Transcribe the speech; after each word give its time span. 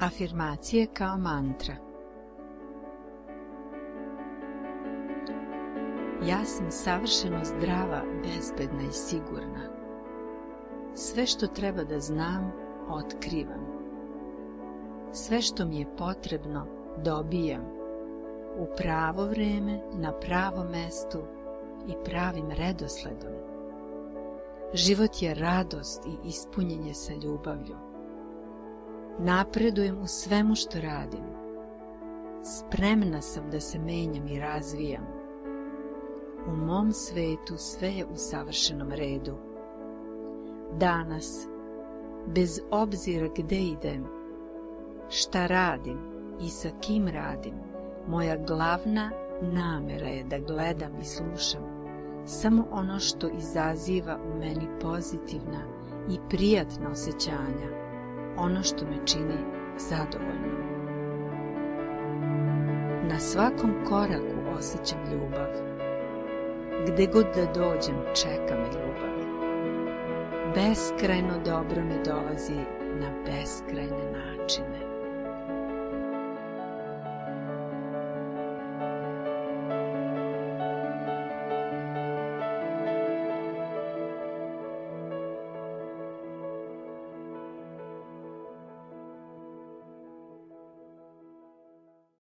Afirmacije 0.00 0.86
kao 0.86 1.18
mantra 1.18 1.74
Ja 6.26 6.44
sam 6.44 6.70
savršeno 6.70 7.44
zdrava, 7.44 8.02
bezbedna 8.22 8.82
i 8.82 8.92
sigurna. 8.92 9.70
Sve 10.94 11.26
što 11.26 11.46
treba 11.46 11.84
da 11.84 12.00
znam, 12.00 12.52
otkrivam. 12.88 13.66
Sve 15.12 15.42
što 15.42 15.66
mi 15.66 15.78
je 15.78 15.96
potrebno, 15.96 16.66
dobijam. 17.04 17.64
U 18.58 18.66
pravo 18.76 19.24
vreme, 19.24 19.80
na 19.92 20.12
pravom 20.12 20.66
mestu 20.70 21.18
i 21.88 21.92
pravim 22.04 22.50
redosledom. 22.50 23.32
Život 24.74 25.22
je 25.22 25.34
radost 25.34 26.06
i 26.06 26.28
ispunjenje 26.28 26.94
sa 26.94 27.12
ljubavlju. 27.12 27.95
Napredujem 29.18 29.98
u 29.98 30.06
svemu 30.06 30.54
što 30.54 30.80
radim. 30.80 31.24
Spremna 32.42 33.20
sam 33.20 33.50
da 33.50 33.60
se 33.60 33.78
menjam 33.78 34.28
i 34.28 34.40
razvijam. 34.40 35.06
U 36.48 36.56
mom 36.56 36.92
svetu 36.92 37.54
sve 37.56 37.88
je 37.88 38.06
u 38.06 38.16
savršenom 38.16 38.92
redu. 38.92 39.36
Danas, 40.78 41.48
bez 42.26 42.60
obzira 42.70 43.28
gde 43.36 43.56
idem, 43.56 44.06
šta 45.08 45.46
radim 45.46 45.98
i 46.40 46.48
sa 46.48 46.68
kim 46.80 47.08
radim, 47.08 47.54
moja 48.08 48.36
glavna 48.36 49.10
namera 49.42 50.06
je 50.06 50.24
da 50.24 50.38
gledam 50.38 51.00
i 51.00 51.04
slušam 51.04 51.76
samo 52.26 52.66
ono 52.70 52.98
što 52.98 53.28
izaziva 53.28 54.18
u 54.34 54.38
meni 54.38 54.68
pozitivna 54.80 55.62
i 56.10 56.18
prijatna 56.30 56.90
osjećanja, 56.90 57.85
ono 58.36 58.62
što 58.62 58.84
me 58.84 59.06
čini 59.06 59.38
zadovoljnom. 59.78 60.66
Na 63.08 63.18
svakom 63.18 63.70
koraku 63.88 64.58
osjećam 64.58 64.98
ljubav. 65.12 65.50
Gde 66.86 67.06
god 67.06 67.26
da 67.34 67.60
dođem, 67.60 67.96
čeka 68.14 68.54
me 68.54 68.66
ljubav. 68.66 69.16
Beskrajno 70.54 71.38
dobro 71.44 71.82
mi 71.84 71.94
dolazi 72.04 72.60
na 73.00 73.10
beskrajne 73.26 74.12
načine. 74.12 74.95